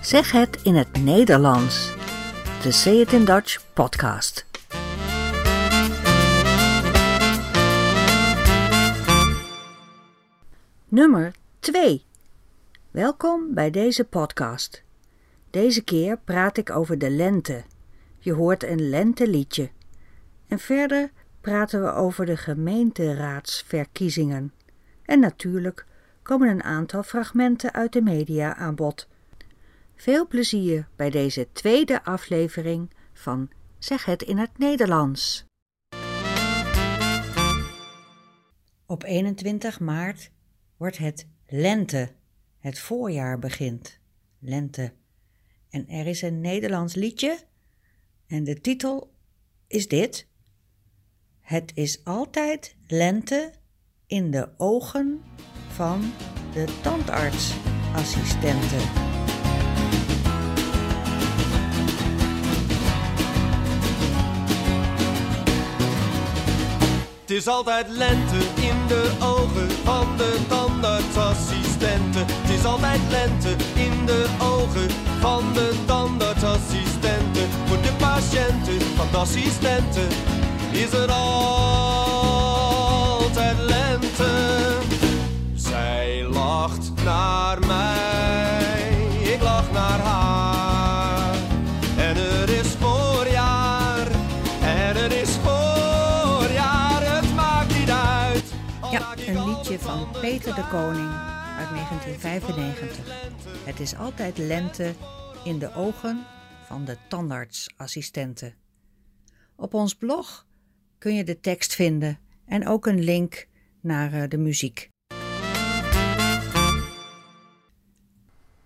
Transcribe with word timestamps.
Zeg 0.00 0.32
het 0.32 0.62
in 0.62 0.74
het 0.74 1.02
Nederlands. 1.02 1.94
De 2.62 2.72
Say 2.72 2.94
It 2.94 3.12
in 3.12 3.24
Dutch 3.24 3.72
podcast. 3.72 4.46
Nummer 10.88 11.34
2. 11.58 12.04
Welkom 12.90 13.54
bij 13.54 13.70
deze 13.70 14.04
podcast. 14.04 14.82
Deze 15.50 15.84
keer 15.84 16.18
praat 16.18 16.56
ik 16.56 16.70
over 16.70 16.98
de 16.98 17.10
lente. 17.10 17.64
Je 18.18 18.32
hoort 18.32 18.64
een 18.64 18.88
lenteliedje. 18.88 19.70
En 20.48 20.58
verder 20.58 21.10
praten 21.40 21.82
we 21.82 21.92
over 21.92 22.26
de 22.26 22.36
gemeenteraadsverkiezingen. 22.36 24.52
En 25.04 25.20
natuurlijk 25.20 25.86
komen 26.22 26.48
een 26.48 26.62
aantal 26.62 27.02
fragmenten 27.02 27.72
uit 27.72 27.92
de 27.92 28.02
media 28.02 28.56
aan 28.56 28.74
bod. 28.74 29.08
Veel 30.00 30.26
plezier 30.26 30.88
bij 30.96 31.10
deze 31.10 31.48
tweede 31.52 32.04
aflevering 32.04 32.90
van 33.12 33.50
Zeg 33.78 34.04
het 34.04 34.22
in 34.22 34.38
het 34.38 34.58
Nederlands. 34.58 35.44
Op 38.86 39.02
21 39.02 39.80
maart 39.80 40.30
wordt 40.76 40.98
het 40.98 41.26
lente. 41.46 42.12
Het 42.58 42.78
voorjaar 42.78 43.38
begint. 43.38 43.98
Lente. 44.38 44.92
En 45.70 45.88
er 45.88 46.06
is 46.06 46.22
een 46.22 46.40
Nederlands 46.40 46.94
liedje. 46.94 47.38
En 48.26 48.44
de 48.44 48.60
titel 48.60 49.12
is 49.66 49.88
dit. 49.88 50.26
Het 51.40 51.72
is 51.74 52.04
altijd 52.04 52.76
lente 52.86 53.52
in 54.06 54.30
de 54.30 54.48
ogen 54.56 55.22
van 55.68 56.12
de 56.52 56.78
tandartsassistenten. 56.82 59.10
Het 67.30 67.38
is 67.38 67.46
altijd 67.46 67.88
lente 67.88 68.36
in 68.54 68.86
de 68.88 69.10
ogen 69.20 69.70
van 69.84 70.16
de 70.16 70.36
tandartsassistenten. 70.48 72.26
Het 72.26 72.50
is 72.58 72.64
altijd 72.64 73.00
lente 73.10 73.48
in 73.74 74.06
de 74.06 74.26
ogen 74.38 74.90
van 75.20 75.52
de 75.52 75.74
tandartsassistenten. 75.86 77.48
Voor 77.66 77.82
de 77.82 77.92
patiënten 77.98 78.80
van 78.96 79.06
de 79.10 79.16
assistenten 79.16 80.08
is 80.70 80.92
er 80.92 81.10
altijd 81.10 81.98
lente. 83.58 84.78
Zij 85.54 86.26
lacht 86.32 86.92
naar 87.04 87.58
mij, 87.66 87.99
De. 100.30 100.66
Koning 100.70 101.10
uit 101.58 101.68
1995. 101.68 103.64
Het 103.64 103.80
is 103.80 103.96
altijd 103.96 104.38
lente 104.38 104.94
in 105.44 105.58
de 105.58 105.74
ogen 105.74 106.26
van 106.64 106.84
de 106.84 106.96
tandartsassistenten. 107.08 108.54
Op 109.56 109.74
ons 109.74 109.94
blog 109.94 110.46
kun 110.98 111.14
je 111.14 111.24
de 111.24 111.40
tekst 111.40 111.74
vinden 111.74 112.18
en 112.44 112.68
ook 112.68 112.86
een 112.86 113.04
link 113.04 113.46
naar 113.80 114.12
eh, 114.12 114.28
de 114.28 114.36
muziek. 114.38 114.88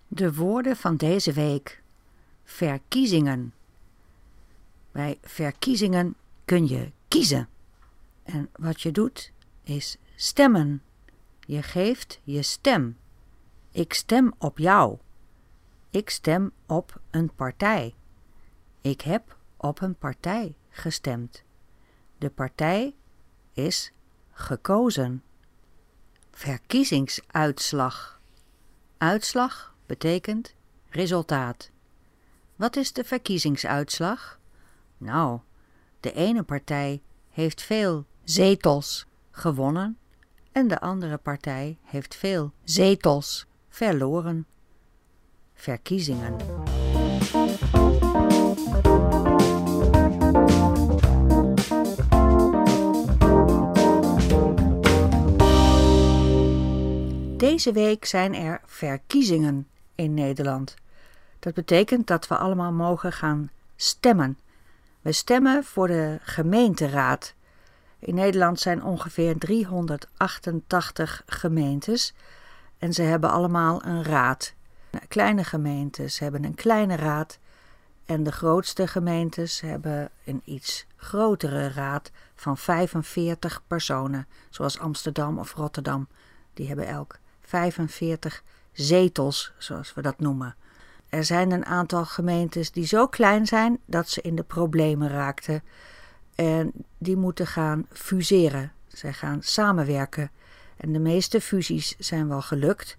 De 0.07 0.33
woorden 0.33 0.75
van 0.75 0.97
deze 0.97 1.33
week. 1.33 1.81
Verkiezingen. 2.43 3.53
Bij 4.91 5.17
verkiezingen 5.21 6.15
kun 6.45 6.67
je 6.67 6.91
kiezen. 7.07 7.47
En 8.23 8.49
wat 8.55 8.81
je 8.81 8.91
doet 8.91 9.31
is 9.63 9.97
stemmen. 10.15 10.84
Je 11.45 11.63
geeft 11.63 12.19
je 12.23 12.41
stem. 12.41 12.97
Ik 13.71 13.93
stem 13.93 14.33
op 14.37 14.57
jou. 14.57 14.97
Ik 15.89 16.09
stem 16.09 16.51
op 16.65 17.01
een 17.11 17.33
partij. 17.35 17.95
Ik 18.81 19.01
heb 19.01 19.37
op 19.57 19.81
een 19.81 19.95
partij 19.95 20.55
gestemd. 20.69 21.43
De 22.17 22.29
partij 22.29 22.95
is 23.53 23.91
gekozen. 24.31 25.23
Verkiezingsuitslag. 26.31 28.21
Uitslag 28.97 29.75
betekent 29.85 30.55
resultaat. 30.89 31.71
Wat 32.55 32.75
is 32.75 32.93
de 32.93 33.03
verkiezingsuitslag? 33.03 34.39
Nou, 34.97 35.39
de 35.99 36.13
ene 36.13 36.43
partij 36.43 37.01
heeft 37.29 37.61
veel 37.61 38.05
zetels 38.23 39.05
gewonnen 39.31 39.97
en 40.55 40.67
de 40.67 40.79
andere 40.79 41.17
partij 41.17 41.77
heeft 41.83 42.15
veel 42.15 42.51
zetels 42.63 43.45
verloren. 43.69 44.45
Verkiezingen. 45.53 46.35
Deze 57.37 57.71
week 57.71 58.05
zijn 58.05 58.35
er 58.35 58.61
verkiezingen 58.65 59.67
in 59.95 60.13
Nederland. 60.13 60.75
Dat 61.39 61.53
betekent 61.53 62.07
dat 62.07 62.27
we 62.27 62.37
allemaal 62.37 62.71
mogen 62.71 63.11
gaan 63.11 63.49
stemmen. 63.75 64.37
We 65.01 65.11
stemmen 65.11 65.63
voor 65.63 65.87
de 65.87 66.19
gemeenteraad. 66.21 67.33
In 68.05 68.15
Nederland 68.15 68.59
zijn 68.59 68.83
ongeveer 68.83 69.37
388 69.37 71.23
gemeentes 71.25 72.13
en 72.77 72.93
ze 72.93 73.01
hebben 73.01 73.29
allemaal 73.29 73.85
een 73.85 74.03
raad. 74.03 74.53
Kleine 75.07 75.43
gemeentes 75.43 76.19
hebben 76.19 76.43
een 76.43 76.55
kleine 76.55 76.95
raad 76.95 77.39
en 78.05 78.23
de 78.23 78.31
grootste 78.31 78.87
gemeentes 78.87 79.61
hebben 79.61 80.09
een 80.25 80.41
iets 80.43 80.85
grotere 80.95 81.69
raad 81.69 82.11
van 82.35 82.57
45 82.57 83.61
personen, 83.67 84.27
zoals 84.49 84.79
Amsterdam 84.79 85.39
of 85.39 85.53
Rotterdam. 85.53 86.07
Die 86.53 86.67
hebben 86.67 86.87
elk 86.87 87.17
45 87.41 88.43
zetels, 88.71 89.53
zoals 89.57 89.93
we 89.93 90.01
dat 90.01 90.19
noemen. 90.19 90.55
Er 91.09 91.23
zijn 91.23 91.51
een 91.51 91.65
aantal 91.65 92.05
gemeentes 92.05 92.71
die 92.71 92.85
zo 92.85 93.07
klein 93.07 93.45
zijn 93.45 93.79
dat 93.85 94.09
ze 94.09 94.21
in 94.21 94.35
de 94.35 94.43
problemen 94.43 95.09
raakten. 95.09 95.63
En 96.35 96.71
die 96.97 97.17
moeten 97.17 97.47
gaan 97.47 97.85
fuseren. 97.91 98.71
Zij 98.87 99.13
gaan 99.13 99.43
samenwerken. 99.43 100.31
En 100.77 100.93
de 100.93 100.99
meeste 100.99 101.41
fusies 101.41 101.95
zijn 101.97 102.27
wel 102.27 102.41
gelukt. 102.41 102.97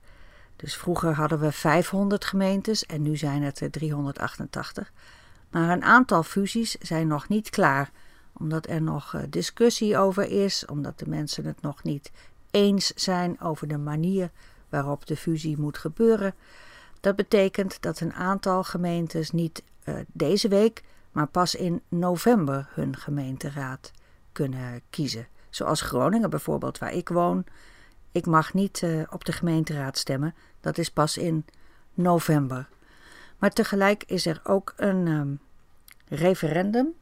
Dus 0.57 0.77
vroeger 0.77 1.15
hadden 1.15 1.41
we 1.41 1.53
500 1.53 2.25
gemeentes 2.25 2.87
en 2.87 3.03
nu 3.03 3.17
zijn 3.17 3.43
het 3.43 3.61
er 3.61 3.71
388. 3.71 4.93
Maar 5.51 5.71
een 5.71 5.85
aantal 5.85 6.23
fusies 6.23 6.77
zijn 6.81 7.07
nog 7.07 7.29
niet 7.29 7.51
klaar, 7.51 7.91
omdat 8.33 8.69
er 8.69 8.83
nog 8.83 9.15
eh, 9.15 9.23
discussie 9.29 9.99
over 9.99 10.31
is, 10.31 10.67
omdat 10.67 10.99
de 10.99 11.09
mensen 11.09 11.45
het 11.45 11.63
nog 11.63 11.83
niet 11.83 12.11
eens 12.51 12.87
zijn 12.95 13.41
over 13.41 13.69
de 13.69 13.79
manier 13.79 14.31
waarop 14.69 15.07
de 15.07 15.17
fusie 15.17 15.59
moet 15.59 15.79
gebeuren. 15.79 16.35
Dat 17.01 17.17
betekent 17.17 17.83
dat 17.83 18.01
een 18.01 18.13
aantal 18.13 18.65
gemeentes 18.65 19.31
niet 19.31 19.63
eh, 19.85 19.95
deze 20.13 20.49
week, 20.49 20.83
maar 21.17 21.27
pas 21.27 21.55
in 21.55 21.83
november 21.89 22.69
hun 22.71 22.97
gemeenteraad 22.97 23.93
kunnen 24.33 24.81
kiezen. 24.91 25.27
Zoals 25.51 25.81
Groningen 25.81 26.31
bijvoorbeeld, 26.31 26.79
waar 26.79 26.93
ik 26.93 27.09
woon. 27.09 27.45
Ik 28.13 28.27
mag 28.27 28.55
niet 28.55 28.83
eh, 28.83 29.03
op 29.11 29.25
de 29.25 29.33
gemeenteraad 29.33 29.99
stemmen, 29.99 30.35
dat 30.61 30.79
is 30.79 30.91
pas 30.91 31.17
in 31.17 31.45
november. 31.95 32.69
Maar 33.39 33.51
tegelijk 33.51 34.05
is 34.07 34.27
er 34.27 34.41
ook 34.45 34.73
een 34.77 35.07
ehm, 35.07 35.35
referendum. 36.21 36.95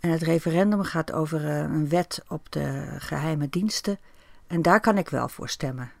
En 0.00 0.10
het 0.10 0.22
referendum 0.22 0.82
gaat 0.82 1.12
over 1.12 1.44
eh, 1.44 1.58
een 1.58 1.88
wet 1.88 2.24
op 2.28 2.52
de 2.52 2.86
geheime 2.98 3.48
diensten. 3.48 3.98
En 4.46 4.62
daar 4.62 4.80
kan 4.80 4.98
ik 4.98 5.08
wel 5.08 5.28
voor 5.28 5.48
stemmen. 5.48 5.92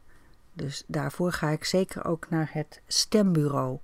Dus 0.52 0.84
daarvoor 0.86 1.32
ga 1.32 1.48
ik 1.48 1.64
zeker 1.64 2.04
ook 2.04 2.28
naar 2.28 2.50
het 2.52 2.80
stembureau. 2.86 3.78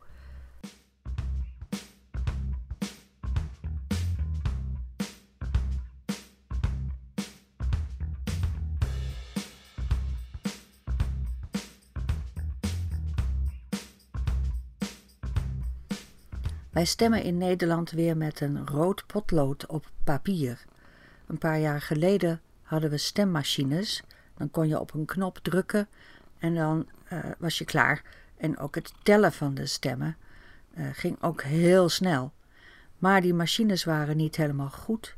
Wij 16.82 16.90
stemmen 16.90 17.22
in 17.22 17.38
Nederland 17.38 17.90
weer 17.90 18.16
met 18.16 18.40
een 18.40 18.66
rood 18.66 19.06
potlood 19.06 19.66
op 19.66 19.90
papier. 20.04 20.64
Een 21.26 21.38
paar 21.38 21.58
jaar 21.58 21.80
geleden 21.80 22.40
hadden 22.62 22.90
we 22.90 22.96
stemmachines. 22.96 24.02
Dan 24.36 24.50
kon 24.50 24.68
je 24.68 24.80
op 24.80 24.94
een 24.94 25.04
knop 25.04 25.38
drukken 25.38 25.88
en 26.38 26.54
dan 26.54 26.88
eh, 27.08 27.18
was 27.38 27.58
je 27.58 27.64
klaar. 27.64 28.02
En 28.36 28.58
ook 28.58 28.74
het 28.74 28.92
tellen 29.02 29.32
van 29.32 29.54
de 29.54 29.66
stemmen 29.66 30.16
Uh, 30.74 30.86
ging 30.92 31.22
ook 31.22 31.42
heel 31.42 31.88
snel. 31.88 32.32
Maar 32.98 33.20
die 33.20 33.34
machines 33.34 33.84
waren 33.84 34.16
niet 34.16 34.36
helemaal 34.36 34.70
goed. 34.70 35.16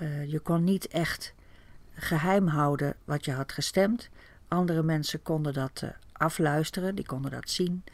Uh, 0.00 0.24
je 0.24 0.38
kon 0.38 0.64
niet 0.64 0.88
echt 0.88 1.34
geheim 1.94 2.46
houden 2.46 2.94
wat 3.04 3.24
je 3.24 3.32
had 3.32 3.52
gestemd. 3.52 4.08
Andere 4.48 4.82
mensen 4.82 5.22
konden 5.22 5.52
dat 5.52 5.84
afluisteren, 6.12 6.94
die 6.94 7.06
konden 7.06 7.30
dat 7.30 7.50
zien. 7.50 7.84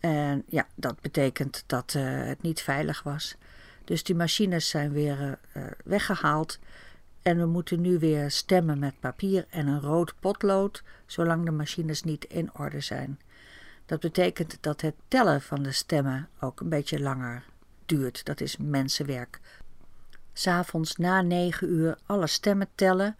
En 0.00 0.44
ja, 0.48 0.66
dat 0.74 1.00
betekent 1.00 1.64
dat 1.66 1.92
het 1.98 2.42
niet 2.42 2.62
veilig 2.62 3.02
was. 3.02 3.36
Dus 3.84 4.02
die 4.02 4.14
machines 4.14 4.68
zijn 4.68 4.92
weer 4.92 5.38
weggehaald. 5.84 6.58
En 7.22 7.38
we 7.38 7.46
moeten 7.46 7.80
nu 7.80 7.98
weer 7.98 8.30
stemmen 8.30 8.78
met 8.78 9.00
papier 9.00 9.46
en 9.50 9.66
een 9.66 9.80
rood 9.80 10.14
potlood, 10.20 10.82
zolang 11.06 11.44
de 11.44 11.50
machines 11.50 12.02
niet 12.02 12.24
in 12.24 12.50
orde 12.54 12.80
zijn. 12.80 13.20
Dat 13.86 14.00
betekent 14.00 14.58
dat 14.60 14.80
het 14.80 14.94
tellen 15.08 15.42
van 15.42 15.62
de 15.62 15.72
stemmen 15.72 16.28
ook 16.40 16.60
een 16.60 16.68
beetje 16.68 17.00
langer 17.00 17.44
duurt. 17.86 18.24
Dat 18.24 18.40
is 18.40 18.56
mensenwerk. 18.56 19.40
S'avonds 20.32 20.96
na 20.96 21.22
negen 21.22 21.68
uur 21.68 21.98
alle 22.06 22.26
stemmen 22.26 22.68
tellen. 22.74 23.16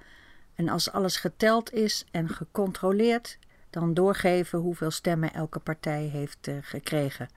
En 0.55 0.69
als 0.69 0.93
alles 0.93 1.17
geteld 1.17 1.73
is 1.73 2.05
en 2.11 2.29
gecontroleerd, 2.29 3.39
dan 3.71 3.95
doorgeven 3.95 4.59
hoeveel 4.59 4.91
stemmen 4.91 5.33
elke 5.33 5.59
partij 5.59 6.03
heeft 6.03 6.49
uh, 6.49 6.57
gekregen. 6.61 7.29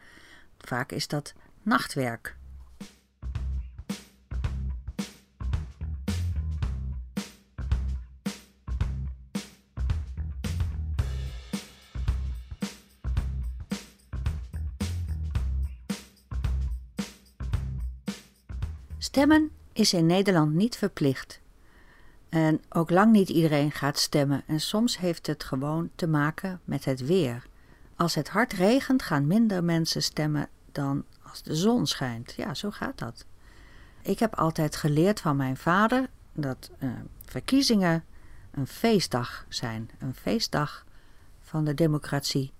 Vaak 0.57 0.91
is 0.91 1.07
dat 1.07 1.33
nachtwerk. 1.63 2.37
Stemmen 18.97 19.51
is 19.73 19.93
in 19.93 20.05
Nederland 20.05 20.53
niet 20.53 20.77
verplicht. 20.77 21.41
En 22.29 22.61
ook 22.69 22.89
lang 22.89 23.11
niet 23.11 23.29
iedereen 23.29 23.71
gaat 23.71 23.99
stemmen 23.99 24.43
en 24.45 24.59
soms 24.59 24.97
heeft 24.97 25.27
het 25.27 25.43
gewoon 25.43 25.89
te 25.95 26.07
maken 26.07 26.59
met 26.63 26.85
het 26.85 27.05
weer. 27.05 27.47
Als 27.95 28.15
het 28.15 28.29
hard 28.29 28.53
regent 28.53 29.01
gaan 29.01 29.27
minder 29.27 29.63
mensen 29.63 30.03
stemmen 30.03 30.49
dan 30.71 31.05
als 31.23 31.43
de 31.43 31.55
zon 31.55 31.87
schijnt. 31.87 32.33
Ja, 32.37 32.53
zo 32.53 32.71
gaat 32.71 32.97
dat. 32.97 33.25
Ik 34.01 34.19
heb 34.19 34.35
altijd 34.35 34.75
geleerd 34.75 35.19
van 35.19 35.35
mijn 35.35 35.57
vader 35.57 36.09
dat 36.33 36.69
uh, 36.79 36.91
verkiezingen 37.25 38.03
een 38.51 38.67
feestdag 38.67 39.45
zijn. 39.47 39.89
Een 39.99 40.13
feestdag 40.13 40.85
van 41.39 41.63
de 41.63 41.73
democratie. 41.73 42.53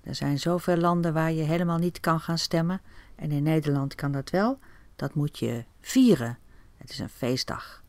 Er 0.00 0.14
zijn 0.14 0.38
zoveel 0.38 0.76
landen 0.76 1.12
waar 1.12 1.32
je 1.32 1.42
helemaal 1.42 1.78
niet 1.78 2.00
kan 2.00 2.20
gaan 2.20 2.38
stemmen. 2.38 2.80
En 3.14 3.30
in 3.30 3.42
Nederland 3.42 3.94
kan 3.94 4.12
dat 4.12 4.30
wel. 4.30 4.58
Dat 4.96 5.14
moet 5.14 5.38
je 5.38 5.64
vieren. 5.80 6.38
Het 6.76 6.90
is 6.90 6.98
een 6.98 7.08
feestdag. 7.08 7.81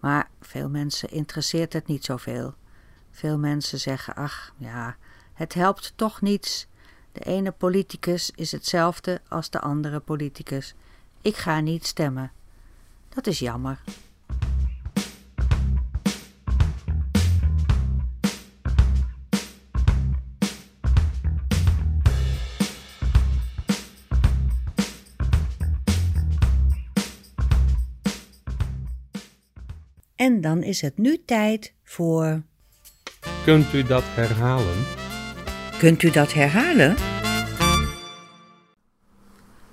Maar 0.00 0.28
veel 0.40 0.68
mensen 0.68 1.10
interesseert 1.10 1.72
het 1.72 1.86
niet 1.86 2.04
zoveel. 2.04 2.54
Veel 3.10 3.38
mensen 3.38 3.80
zeggen: 3.80 4.14
ach 4.14 4.54
ja, 4.56 4.96
het 5.32 5.54
helpt 5.54 5.92
toch 5.96 6.20
niets. 6.20 6.66
De 7.12 7.20
ene 7.20 7.50
politicus 7.50 8.30
is 8.34 8.52
hetzelfde 8.52 9.20
als 9.28 9.50
de 9.50 9.60
andere 9.60 10.00
politicus. 10.00 10.74
Ik 11.22 11.36
ga 11.36 11.60
niet 11.60 11.86
stemmen. 11.86 12.32
Dat 13.08 13.26
is 13.26 13.38
jammer. 13.38 13.80
En 30.20 30.40
dan 30.40 30.62
is 30.62 30.80
het 30.80 30.98
nu 30.98 31.22
tijd 31.24 31.74
voor. 31.82 32.42
Kunt 33.44 33.72
u 33.72 33.82
dat 33.82 34.02
herhalen? 34.06 34.84
Kunt 35.78 36.02
u 36.02 36.10
dat 36.10 36.32
herhalen? 36.32 36.96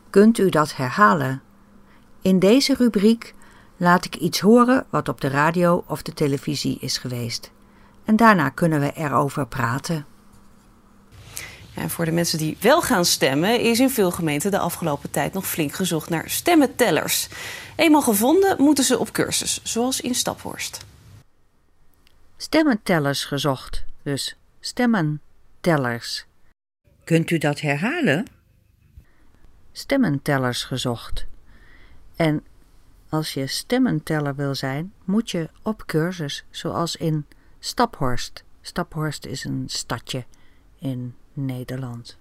Kunt 0.09 0.37
u 0.37 0.49
dat 0.49 0.75
herhalen? 0.75 1.41
In 2.21 2.39
deze 2.39 2.73
rubriek 2.73 3.33
laat 3.77 4.05
ik 4.05 4.15
iets 4.15 4.39
horen 4.39 4.85
wat 4.89 5.09
op 5.09 5.21
de 5.21 5.27
radio 5.27 5.83
of 5.87 6.01
de 6.01 6.13
televisie 6.13 6.77
is 6.79 6.97
geweest. 6.97 7.51
En 8.03 8.15
daarna 8.15 8.49
kunnen 8.49 8.79
we 8.79 8.91
erover 8.91 9.47
praten. 9.47 10.05
En 11.77 11.89
voor 11.89 12.05
de 12.05 12.11
mensen 12.11 12.37
die 12.37 12.57
wel 12.59 12.81
gaan 12.81 13.05
stemmen, 13.05 13.59
is 13.59 13.79
in 13.79 13.89
veel 13.89 14.11
gemeenten 14.11 14.51
de 14.51 14.59
afgelopen 14.59 15.11
tijd 15.11 15.33
nog 15.33 15.47
flink 15.47 15.73
gezocht 15.73 16.09
naar 16.09 16.29
stemmentellers. 16.29 17.27
Eenmaal 17.75 18.01
gevonden 18.01 18.61
moeten 18.61 18.83
ze 18.83 18.97
op 18.97 19.11
cursus, 19.11 19.59
zoals 19.63 20.01
in 20.01 20.15
Staphorst. 20.15 20.85
Stemmentellers 22.37 23.25
gezocht, 23.25 23.85
dus 24.03 24.37
stemmentellers. 24.59 26.25
Kunt 27.03 27.29
u 27.29 27.37
dat 27.37 27.59
herhalen? 27.61 28.25
Stemmentellers 29.71 30.63
gezocht. 30.63 31.25
En 32.15 32.43
als 33.09 33.33
je 33.33 33.47
stemmenteller 33.47 34.35
wil 34.35 34.55
zijn, 34.55 34.93
moet 35.03 35.31
je 35.31 35.49
op 35.61 35.85
cursus, 35.85 36.45
zoals 36.49 36.95
in 36.95 37.25
Staphorst. 37.59 38.43
Staphorst 38.61 39.25
is 39.25 39.43
een 39.43 39.63
stadje 39.67 40.25
in 40.79 41.15
Nederland. 41.37 42.17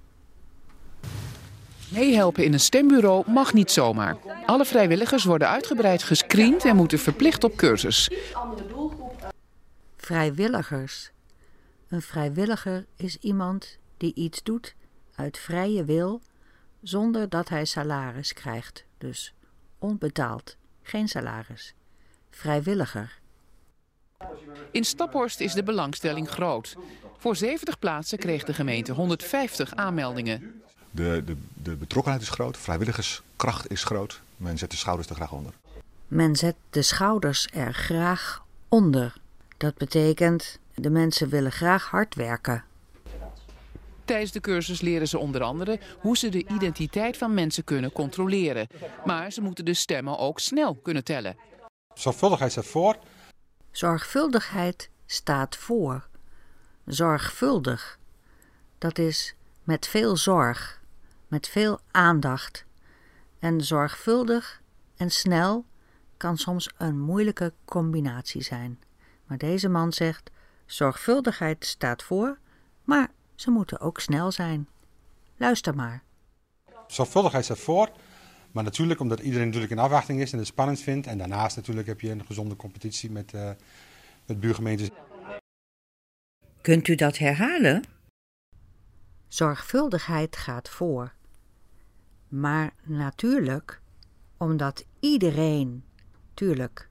Meehelpen 1.93 2.45
in 2.45 2.53
een 2.53 2.61
stembureau 2.61 3.31
mag 3.31 3.53
niet 3.53 3.71
zomaar. 3.71 4.17
Alle 4.47 4.65
vrijwilligers 4.65 5.25
worden 5.25 5.49
uitgebreid 5.49 6.03
gescreend 6.03 6.65
en 6.65 6.77
moeten 6.77 6.99
verplicht 6.99 7.45
op 7.45 7.57
cursus. 7.57 8.11
Vrijwilligers. 9.97 11.11
Een 11.89 12.03
vrijwilliger 12.03 12.87
is 12.97 13.17
iemand 13.17 13.79
die 13.97 14.15
iets 14.15 14.43
doet 14.43 14.75
uit 15.15 15.39
vrije 15.39 15.85
wil, 15.85 16.21
zonder 16.83 17.29
dat 17.29 17.49
hij 17.49 17.65
salaris 17.65 18.33
krijgt. 18.33 18.85
Dus 18.99 19.35
onbetaald, 19.79 20.57
geen 20.83 21.09
salaris. 21.09 21.75
Vrijwilliger. 22.31 23.21
In 24.71 24.85
Staphorst 24.85 25.41
is 25.41 25.53
de 25.53 25.63
belangstelling 25.63 26.29
groot. 26.29 26.77
Voor 27.19 27.37
70 27.37 27.79
plaatsen 27.79 28.19
kreeg 28.19 28.45
de 28.45 28.55
gemeente 28.55 28.93
150 28.93 29.75
aanmeldingen. 29.75 30.63
De, 30.91 31.23
de, 31.25 31.37
de 31.63 31.77
betrokkenheid 31.77 32.23
is 32.23 32.29
groot, 32.29 32.57
vrijwilligerskracht 32.57 33.71
is 33.71 33.85
groot. 33.85 34.21
Men 34.37 34.59
zet 34.59 34.71
de 34.71 34.77
schouders 34.77 35.09
er 35.09 35.15
graag 35.15 35.33
onder. 35.33 35.53
Men 36.09 36.37
zet 36.37 36.55
de 36.71 36.83
schouders 36.83 37.49
er 37.53 37.75
graag 37.75 38.43
onder. 38.69 39.15
Dat 39.57 39.77
betekent, 39.77 40.59
de 40.75 40.91
mensen 40.91 41.29
willen 41.29 41.53
graag 41.53 41.91
hard 41.91 42.15
werken. 42.15 42.65
Tijdens 44.05 44.33
de 44.33 44.41
cursus 44.41 44.81
leren 44.81 45.09
ze 45.09 45.19
onder 45.19 45.43
andere 45.43 45.79
hoe 46.01 46.17
ze 46.17 46.29
de 46.29 46.47
identiteit 46.49 47.17
van 47.17 47.35
mensen 47.35 47.65
kunnen 47.65 47.93
controleren. 47.93 48.67
Maar 49.05 49.31
ze 49.31 49.41
moeten 49.41 49.65
de 49.65 49.75
stemmen 49.75 50.19
ook 50.19 50.41
snel 50.41 50.75
kunnen 50.75 51.05
tellen. 51.05 51.37
Zorgvuldigheid 51.95 52.53
staat 52.53 52.67
voor. 52.67 52.97
Zorgvuldigheid 53.77 54.91
staat 55.07 55.57
voor. 55.57 56.09
Zorgvuldig. 56.85 57.99
Dat 58.79 58.99
is 58.99 59.35
met 59.65 59.87
veel 59.87 60.17
zorg 60.17 60.81
met 61.27 61.49
veel 61.49 61.81
aandacht. 61.91 62.65
En 63.39 63.61
zorgvuldig 63.61 64.63
en 64.97 65.11
snel 65.11 65.65
kan 66.17 66.37
soms 66.37 66.71
een 66.77 67.01
moeilijke 67.01 67.53
combinatie 67.65 68.43
zijn. 68.43 68.81
Maar 69.27 69.39
deze 69.39 69.69
man 69.69 69.93
zegt: 69.93 70.31
zorgvuldigheid 70.67 71.67
staat 71.67 72.03
voor, 72.03 72.39
maar 72.85 73.11
ze 73.35 73.51
moeten 73.51 73.81
ook 73.81 74.01
snel 74.01 74.33
zijn. 74.33 74.69
Luister 75.37 75.75
maar. 75.75 76.03
Zorgvuldigheid 76.87 77.45
staat 77.45 77.59
voor, 77.59 77.91
maar 78.53 78.65
natuurlijk 78.65 79.01
omdat 79.01 79.21
iedereen 79.21 79.47
natuurlijk 79.47 79.73
in 79.73 79.79
afwachting 79.79 80.21
is 80.21 80.33
en 80.33 80.39
het 80.39 80.47
spannend 80.47 80.81
vindt. 80.81 81.07
En 81.07 81.19
daarnaast 81.19 81.57
natuurlijk 81.57 81.87
heb 81.87 82.01
je 82.01 82.11
een 82.11 82.27
gezonde 82.27 82.57
competitie 82.57 83.11
met, 83.11 83.33
uh, 83.33 83.51
met 84.27 84.41
buurgemeentes. 84.41 84.89
Kunt 86.61 86.89
u 86.89 86.95
dat 86.95 87.19
herhalen? 87.19 87.83
Zorgvuldigheid 89.29 90.37
gaat 90.37 90.69
voor. 90.69 91.15
Maar 92.29 92.75
natuurlijk, 92.83 93.81
omdat 94.37 94.85
iedereen, 95.01 95.85
tuurlijk, 96.35 96.89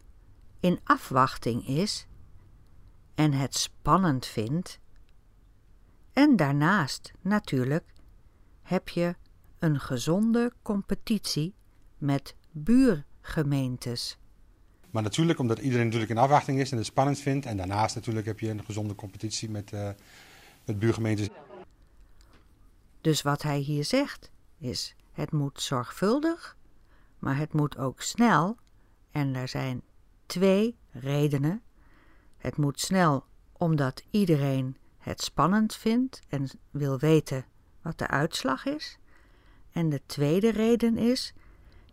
in 0.60 0.80
afwachting 0.84 1.68
is 1.68 2.08
en 3.16 3.34
het 3.34 3.56
spannend 3.56 4.26
vindt. 4.26 4.80
En 6.14 6.36
daarnaast, 6.36 7.14
natuurlijk, 7.22 7.94
heb 8.62 8.90
je 8.90 9.16
een 9.60 9.80
gezonde 9.80 10.52
competitie 10.62 11.54
met 11.98 12.36
buurgemeentes. 12.52 14.18
Maar 14.92 15.04
natuurlijk, 15.04 15.40
omdat 15.40 15.60
iedereen 15.60 15.86
natuurlijk 15.86 16.12
in 16.12 16.18
afwachting 16.18 16.60
is 16.60 16.72
en 16.72 16.78
het 16.78 16.86
spannend 16.86 17.20
vindt. 17.20 17.46
En 17.46 17.58
daarnaast 17.58 17.96
natuurlijk 17.96 18.26
heb 18.26 18.40
je 18.40 18.50
een 18.50 18.66
gezonde 18.66 18.96
competitie 18.96 19.50
met, 19.50 19.72
uh, 19.72 19.90
met 20.66 20.80
buurgemeentes. 20.80 21.30
Dus 23.02 23.22
wat 23.22 23.42
hij 23.42 23.60
hier 23.60 23.86
zegt, 23.86 24.32
is 24.58 24.96
het 25.12 25.32
moet 25.32 25.62
zorgvuldig, 25.62 26.58
maar 27.20 27.38
het 27.38 27.54
moet 27.54 27.78
ook 27.78 28.02
snel. 28.02 28.58
En 29.12 29.36
er 29.36 29.48
zijn 29.48 29.82
twee 30.26 30.78
redenen. 30.92 31.62
Het 32.38 32.58
moet 32.58 32.80
snel 32.80 33.26
omdat 33.52 34.04
iedereen 34.10 34.78
het 34.98 35.22
spannend 35.22 35.76
vindt 35.76 36.20
en 36.30 36.50
wil 36.72 37.00
weten 37.00 37.46
wat 37.82 37.98
de 37.98 38.08
uitslag 38.08 38.66
is. 38.66 38.98
En 39.76 39.90
de 39.90 40.02
tweede 40.06 40.52
reden 40.52 40.98
is, 40.98 41.34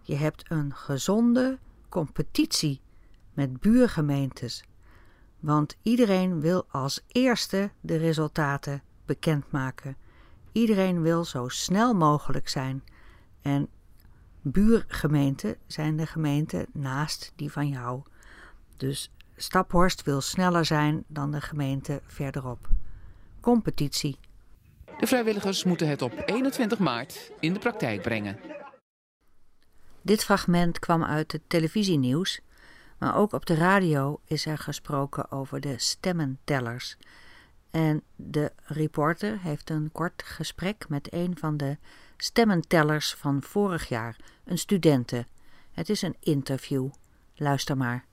je 0.03 0.15
hebt 0.15 0.51
een 0.51 0.75
gezonde 0.75 1.59
competitie 1.89 2.81
met 3.33 3.61
buurgemeentes. 3.61 4.65
Want 5.41 5.77
iedereen 5.83 6.41
wil 6.41 6.65
als 6.69 7.01
eerste 7.07 7.71
de 7.81 7.97
resultaten 7.97 8.83
bekendmaken. 9.05 9.97
Iedereen 10.53 11.03
wil 11.03 11.25
zo 11.25 11.49
snel 11.49 11.95
mogelijk 11.95 12.49
zijn. 12.49 12.85
En 13.41 13.69
buurgemeenten 14.41 15.57
zijn 15.67 15.97
de 15.97 16.07
gemeenten 16.07 16.67
naast 16.73 17.33
die 17.37 17.53
van 17.53 17.69
jou. 17.69 18.03
Dus 18.77 19.11
Staphorst 19.37 20.03
wil 20.03 20.21
sneller 20.21 20.65
zijn 20.65 21.05
dan 21.07 21.31
de 21.31 21.41
gemeente 21.41 22.01
verderop. 22.07 22.69
Competitie. 23.41 24.19
De 24.99 25.07
vrijwilligers 25.07 25.65
moeten 25.65 25.89
het 25.89 26.03
op 26.03 26.23
21 26.27 26.79
maart 26.79 27.33
in 27.41 27.53
de 27.53 27.59
praktijk 27.59 28.03
brengen. 28.03 28.39
Dit 30.03 30.25
fragment 30.25 30.79
kwam 30.79 31.05
uit 31.05 31.33
het 31.33 31.43
televisienieuws, 31.47 32.41
maar 32.99 33.17
ook 33.17 33.33
op 33.33 33.47
de 33.47 33.55
radio 33.55 34.21
is 34.25 34.47
er 34.47 34.59
gesproken 34.59 35.31
over 35.31 35.61
de 35.61 35.79
stemmentellers. 35.79 36.97
En 37.71 38.03
de 38.17 38.53
reporter 38.65 39.41
heeft 39.41 39.71
een 39.71 39.93
kort 39.93 40.23
gesprek 40.23 40.89
met 40.89 41.13
een 41.13 41.39
van 41.39 41.57
de 41.57 41.77
stemmentellers 42.17 43.15
van 43.15 43.43
vorig 43.43 43.89
jaar, 43.89 44.17
een 44.45 44.59
studente. 44.59 45.27
Het 45.73 45.89
is 45.89 46.03
een 46.03 46.17
interview. 46.21 46.89
Luister 47.35 47.77
maar. 47.77 48.05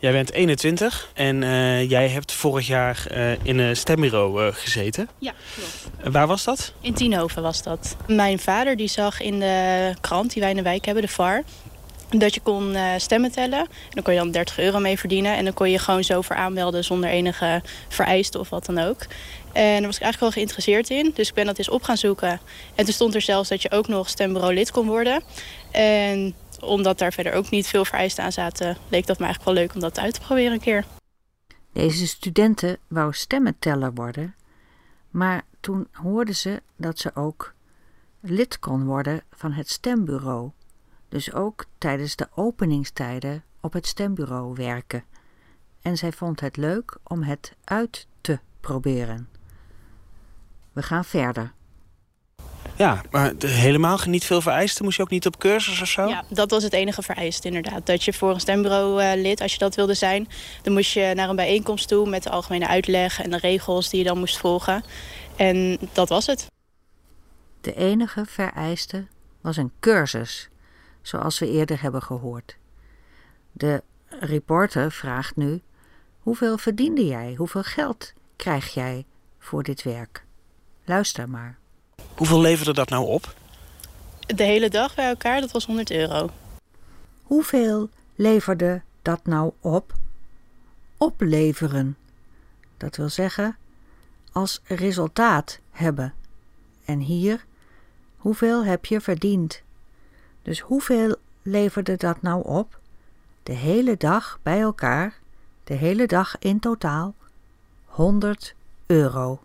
Jij 0.00 0.12
bent 0.12 0.32
21 0.32 1.10
en 1.14 1.42
uh, 1.42 1.90
jij 1.90 2.08
hebt 2.08 2.32
vorig 2.32 2.66
jaar 2.66 3.06
uh, 3.10 3.32
in 3.42 3.58
een 3.58 3.76
stembureau 3.76 4.44
uh, 4.44 4.52
gezeten. 4.52 5.08
Ja, 5.18 5.32
klopt. 5.54 6.12
waar 6.12 6.26
was 6.26 6.44
dat? 6.44 6.72
In 6.80 6.94
Tienhoven 6.94 7.42
was 7.42 7.62
dat. 7.62 7.96
Mijn 8.06 8.38
vader 8.38 8.76
die 8.76 8.88
zag 8.88 9.20
in 9.20 9.38
de 9.38 9.94
krant 10.00 10.32
die 10.32 10.42
wij 10.42 10.50
in 10.50 10.56
de 10.56 10.62
wijk 10.62 10.84
hebben, 10.84 11.02
de 11.02 11.08
VAR... 11.08 11.42
dat 12.10 12.34
je 12.34 12.40
kon 12.40 12.76
stemmen 12.96 13.32
tellen. 13.32 13.58
En 13.58 13.68
dan 13.90 14.02
kon 14.02 14.12
je 14.12 14.18
dan 14.18 14.30
30 14.30 14.58
euro 14.58 14.78
mee 14.78 14.98
verdienen. 14.98 15.36
En 15.36 15.44
dan 15.44 15.54
kon 15.54 15.70
je 15.70 15.78
gewoon 15.78 16.04
zo 16.04 16.20
voor 16.20 16.36
aanmelden 16.36 16.84
zonder 16.84 17.10
enige 17.10 17.62
vereisten 17.88 18.40
of 18.40 18.48
wat 18.48 18.66
dan 18.66 18.78
ook. 18.78 19.06
En 19.52 19.76
daar 19.76 19.86
was 19.86 19.96
ik 19.96 20.02
eigenlijk 20.02 20.20
wel 20.20 20.30
geïnteresseerd 20.30 20.90
in. 20.90 21.10
Dus 21.14 21.28
ik 21.28 21.34
ben 21.34 21.46
dat 21.46 21.58
eens 21.58 21.68
op 21.68 21.82
gaan 21.82 21.96
zoeken. 21.96 22.40
En 22.74 22.84
toen 22.84 22.94
stond 22.94 23.14
er 23.14 23.22
zelfs 23.22 23.48
dat 23.48 23.62
je 23.62 23.70
ook 23.70 23.88
nog 23.88 24.08
stembureau 24.08 24.54
lid 24.54 24.70
kon 24.70 24.86
worden. 24.86 25.22
En 25.70 26.34
omdat 26.62 26.98
daar 26.98 27.12
verder 27.12 27.32
ook 27.32 27.50
niet 27.50 27.66
veel 27.66 27.84
vereisten 27.84 28.24
aan 28.24 28.32
zaten, 28.32 28.76
leek 28.88 29.06
dat 29.06 29.18
me 29.18 29.24
eigenlijk 29.24 29.54
wel 29.54 29.64
leuk 29.64 29.74
om 29.74 29.80
dat 29.80 29.98
uit 29.98 30.14
te 30.14 30.20
proberen 30.20 30.52
een 30.52 30.60
keer. 30.60 30.84
Deze 31.72 32.06
studenten 32.06 32.78
wou 32.88 33.12
stemmenteller 33.12 33.94
worden, 33.94 34.34
maar 35.10 35.42
toen 35.60 35.88
hoorden 35.92 36.36
ze 36.36 36.62
dat 36.76 36.98
ze 36.98 37.14
ook 37.14 37.54
lid 38.20 38.58
kon 38.58 38.84
worden 38.84 39.22
van 39.30 39.52
het 39.52 39.70
stembureau. 39.70 40.50
Dus 41.08 41.32
ook 41.32 41.64
tijdens 41.78 42.16
de 42.16 42.28
openingstijden 42.34 43.44
op 43.60 43.72
het 43.72 43.86
stembureau 43.86 44.54
werken. 44.54 45.04
En 45.82 45.96
zij 45.96 46.12
vond 46.12 46.40
het 46.40 46.56
leuk 46.56 46.98
om 47.02 47.22
het 47.22 47.56
uit 47.64 48.06
te 48.20 48.38
proberen. 48.60 49.28
We 50.72 50.82
gaan 50.82 51.04
verder. 51.04 51.52
Ja, 52.80 53.02
maar 53.10 53.32
helemaal 53.38 53.98
niet 54.06 54.24
veel 54.24 54.40
vereisten? 54.40 54.84
Moest 54.84 54.96
je 54.96 55.02
ook 55.02 55.10
niet 55.10 55.26
op 55.26 55.38
cursus 55.38 55.80
of 55.80 55.88
zo? 55.88 56.08
Ja, 56.08 56.24
dat 56.28 56.50
was 56.50 56.62
het 56.62 56.72
enige 56.72 57.02
vereist 57.02 57.44
inderdaad. 57.44 57.86
Dat 57.86 58.04
je 58.04 58.12
voor 58.12 58.30
een 58.30 58.40
stembureau 58.40 59.02
uh, 59.02 59.22
lid, 59.22 59.40
als 59.40 59.52
je 59.52 59.58
dat 59.58 59.74
wilde 59.74 59.94
zijn... 59.94 60.28
dan 60.62 60.72
moest 60.72 60.92
je 60.92 61.12
naar 61.14 61.28
een 61.28 61.36
bijeenkomst 61.36 61.88
toe 61.88 62.08
met 62.08 62.22
de 62.22 62.30
algemene 62.30 62.66
uitleg... 62.66 63.22
en 63.22 63.30
de 63.30 63.36
regels 63.36 63.90
die 63.90 63.98
je 63.98 64.06
dan 64.06 64.18
moest 64.18 64.38
volgen. 64.38 64.84
En 65.36 65.78
dat 65.92 66.08
was 66.08 66.26
het. 66.26 66.46
De 67.60 67.74
enige 67.74 68.24
vereiste 68.26 69.06
was 69.40 69.56
een 69.56 69.72
cursus, 69.80 70.48
zoals 71.02 71.38
we 71.38 71.50
eerder 71.50 71.82
hebben 71.82 72.02
gehoord. 72.02 72.56
De 73.52 73.82
reporter 74.08 74.92
vraagt 74.92 75.36
nu... 75.36 75.62
Hoeveel 76.18 76.58
verdiende 76.58 77.06
jij? 77.06 77.34
Hoeveel 77.36 77.62
geld 77.62 78.12
krijg 78.36 78.74
jij 78.74 79.04
voor 79.38 79.62
dit 79.62 79.82
werk? 79.82 80.24
Luister 80.84 81.28
maar. 81.28 81.59
Hoeveel 82.20 82.40
leverde 82.40 82.72
dat 82.72 82.88
nou 82.88 83.06
op? 83.06 83.34
De 84.26 84.42
hele 84.42 84.68
dag 84.68 84.94
bij 84.94 85.08
elkaar, 85.08 85.40
dat 85.40 85.50
was 85.50 85.66
100 85.66 85.90
euro. 85.90 86.30
Hoeveel 87.22 87.88
leverde 88.14 88.82
dat 89.02 89.24
nou 89.24 89.52
op? 89.60 89.94
Opleveren. 90.96 91.96
Dat 92.76 92.96
wil 92.96 93.08
zeggen, 93.08 93.56
als 94.32 94.60
resultaat 94.64 95.58
hebben. 95.70 96.14
En 96.84 96.98
hier, 96.98 97.44
hoeveel 98.16 98.64
heb 98.64 98.84
je 98.84 99.00
verdiend? 99.00 99.62
Dus 100.42 100.60
hoeveel 100.60 101.16
leverde 101.42 101.96
dat 101.96 102.22
nou 102.22 102.44
op? 102.44 102.78
De 103.42 103.52
hele 103.52 103.96
dag 103.96 104.38
bij 104.42 104.60
elkaar, 104.60 105.18
de 105.64 105.74
hele 105.74 106.06
dag 106.06 106.38
in 106.38 106.60
totaal, 106.60 107.14
100 107.84 108.54
euro. 108.86 109.40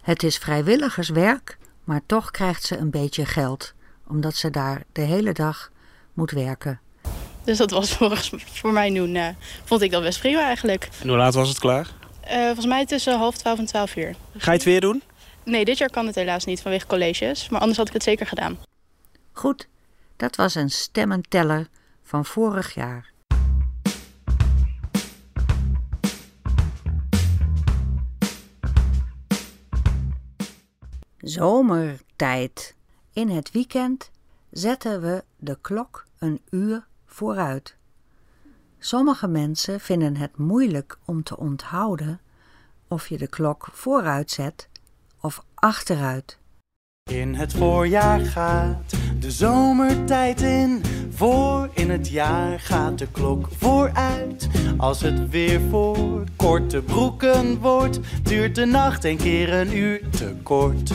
Het 0.00 0.22
is 0.22 0.38
vrijwilligerswerk 0.38 1.58
maar 1.86 2.00
toch 2.06 2.30
krijgt 2.30 2.62
ze 2.62 2.76
een 2.76 2.90
beetje 2.90 3.26
geld, 3.26 3.74
omdat 4.06 4.34
ze 4.34 4.50
daar 4.50 4.82
de 4.92 5.00
hele 5.00 5.32
dag 5.32 5.70
moet 6.12 6.30
werken. 6.30 6.80
Dus 7.44 7.58
dat 7.58 7.70
was 7.70 7.90
volgens 7.96 8.32
voor 8.36 8.72
mij 8.72 8.94
toen, 8.94 9.14
uh, 9.14 9.28
vond 9.64 9.82
ik 9.82 9.90
dat 9.90 10.02
best 10.02 10.18
prima 10.20 10.40
eigenlijk. 10.40 10.88
En 11.02 11.08
hoe 11.08 11.16
laat 11.16 11.34
was 11.34 11.48
het 11.48 11.58
klaar? 11.58 11.90
Uh, 12.30 12.44
volgens 12.44 12.66
mij 12.66 12.86
tussen 12.86 13.18
half 13.18 13.36
twaalf 13.36 13.58
en 13.58 13.66
twaalf 13.66 13.96
uur. 13.96 14.14
Ga 14.36 14.50
je 14.50 14.56
het 14.56 14.66
weer 14.66 14.80
doen? 14.80 15.02
Nee, 15.44 15.64
dit 15.64 15.78
jaar 15.78 15.90
kan 15.90 16.06
het 16.06 16.14
helaas 16.14 16.44
niet 16.44 16.62
vanwege 16.62 16.86
colleges, 16.86 17.48
maar 17.48 17.60
anders 17.60 17.78
had 17.78 17.88
ik 17.88 17.92
het 17.94 18.02
zeker 18.02 18.26
gedaan. 18.26 18.58
Goed, 19.32 19.68
dat 20.16 20.36
was 20.36 20.54
een 20.54 20.70
stemmenteller 20.70 21.66
van 22.02 22.24
vorig 22.24 22.74
jaar. 22.74 23.10
Zomertijd. 31.26 32.76
In 33.12 33.28
het 33.28 33.50
weekend 33.50 34.10
zetten 34.50 35.00
we 35.00 35.24
de 35.36 35.58
klok 35.60 36.06
een 36.18 36.40
uur 36.50 36.86
vooruit. 37.04 37.76
Sommige 38.78 39.28
mensen 39.28 39.80
vinden 39.80 40.16
het 40.16 40.36
moeilijk 40.36 40.98
om 41.04 41.22
te 41.22 41.36
onthouden 41.36 42.20
of 42.88 43.08
je 43.08 43.18
de 43.18 43.26
klok 43.26 43.68
vooruit 43.72 44.30
zet 44.30 44.68
of 45.20 45.44
achteruit. 45.54 46.38
In 47.10 47.34
het 47.34 47.52
voorjaar 47.52 48.20
gaat 48.20 48.96
de 49.18 49.30
zomertijd 49.30 50.40
in. 50.40 50.82
Voor 51.10 51.68
in 51.74 51.90
het 51.90 52.08
jaar 52.08 52.60
gaat 52.60 52.98
de 52.98 53.06
klok 53.10 53.48
vooruit. 53.58 54.48
Als 54.76 55.00
het 55.00 55.30
weer 55.30 55.60
voor 55.70 56.24
korte 56.36 56.82
broeken 56.82 57.58
wordt, 57.58 58.00
duurt 58.22 58.54
de 58.54 58.64
nacht 58.64 59.04
een 59.04 59.16
keer 59.16 59.52
een 59.52 59.76
uur 59.76 60.00
te 60.10 60.34
kort. 60.42 60.92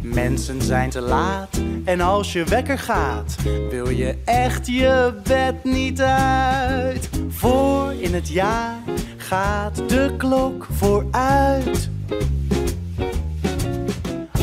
Mensen 0.00 0.62
zijn 0.62 0.90
te 0.90 1.00
laat 1.00 1.60
en 1.84 2.00
als 2.00 2.32
je 2.32 2.44
wekker 2.44 2.78
gaat, 2.78 3.36
wil 3.70 3.88
je 3.88 4.18
echt 4.24 4.66
je 4.66 5.20
bed 5.22 5.64
niet 5.64 6.00
uit. 6.00 7.08
Voor 7.28 7.92
in 7.92 8.14
het 8.14 8.28
jaar 8.28 8.78
gaat 9.16 9.88
de 9.88 10.14
klok 10.16 10.66
vooruit. 10.70 11.90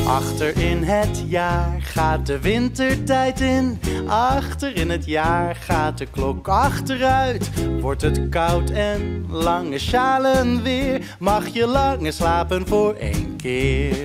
Achter 0.06 0.58
in 0.58 0.84
het 0.84 1.24
jaar 1.28 1.82
gaat 1.82 2.26
de 2.26 2.40
wintertijd 2.40 3.40
in. 3.40 3.80
Achter 4.08 4.76
in 4.76 4.90
het 4.90 5.06
jaar 5.06 5.56
gaat 5.56 5.98
de 5.98 6.06
klok 6.06 6.48
achteruit. 6.48 7.50
Wordt 7.80 8.02
het 8.02 8.30
koud 8.30 8.70
en 8.70 9.26
lange 9.30 9.80
sjalen 9.80 10.64
weer. 10.64 11.16
Mag 11.20 11.48
je 11.48 11.68
langer 11.68 12.14
slapen 12.14 12.68
voor 12.68 12.94
één 12.94 13.36
keer. 13.36 13.96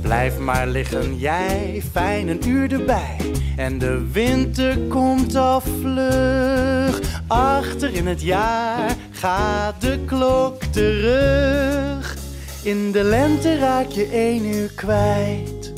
Blijf 0.00 0.38
maar 0.38 0.66
liggen 0.66 1.18
jij, 1.18 1.82
fijn 1.92 2.28
een 2.28 2.48
uur 2.48 2.72
erbij. 2.72 3.16
En 3.56 3.78
de 3.78 4.10
winter 4.12 4.78
komt 4.78 5.36
al 5.36 5.60
vlug. 5.60 7.00
Achter 7.26 7.94
in 7.94 8.06
het 8.06 8.22
jaar 8.22 8.94
gaat 9.10 9.80
de 9.80 9.98
klok 10.06 10.62
terug. 10.64 12.01
In 12.62 12.92
de 12.92 13.02
lente 13.02 13.58
raak 13.58 13.88
je 13.88 14.06
één 14.06 14.44
uur 14.44 14.72
kwijt. 14.74 15.72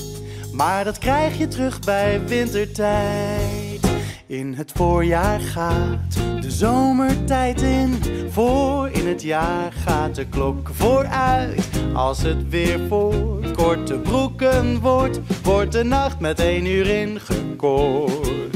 Maar 0.52 0.84
dat 0.84 0.98
krijg 0.98 1.38
je 1.38 1.48
terug 1.48 1.80
bij 1.80 2.26
wintertijd. 2.26 3.80
In 4.26 4.54
het 4.54 4.72
voorjaar 4.74 5.40
gaat 5.40 6.14
de 6.40 6.50
zomertijd 6.50 7.62
in. 7.62 7.98
Voor 8.30 8.88
in 8.90 9.06
het 9.06 9.22
jaar 9.22 9.72
gaat 9.72 10.14
de 10.14 10.26
klok 10.26 10.70
vooruit. 10.72 11.68
Als 11.94 12.22
het 12.22 12.48
weer 12.48 12.80
voor 12.88 13.50
korte 13.52 13.98
broeken 13.98 14.80
wordt, 14.80 15.20
wordt 15.42 15.72
de 15.72 15.84
nacht 15.84 16.20
met 16.20 16.40
één 16.40 16.66
uur 16.66 16.86
ingekort. 16.86 18.53